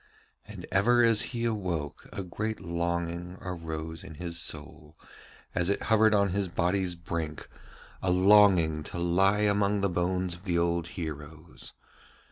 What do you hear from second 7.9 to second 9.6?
a longing to lie